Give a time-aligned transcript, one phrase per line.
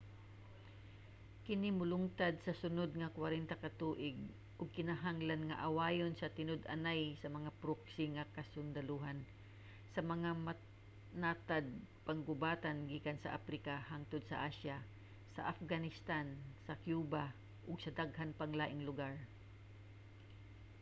[1.45, 4.17] kini molungtad sa sunod nga 40 ka tuig
[4.59, 9.19] ug kinahanglan nga awayon sa tinud-anay sa mga proxy nga kasundalohan
[9.93, 10.29] sa mga
[11.23, 14.77] natad-panggubatan gikan sa aprika hangtod sa asya
[15.35, 16.25] sa afghanistan
[16.65, 17.23] sa cuba
[17.69, 19.13] ug daghang pang laing lugar